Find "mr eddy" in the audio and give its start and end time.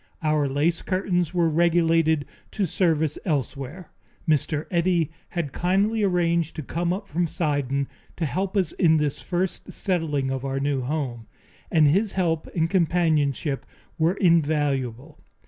4.27-5.11